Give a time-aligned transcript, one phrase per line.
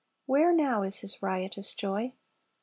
[0.25, 2.13] Where now is his riotous joy?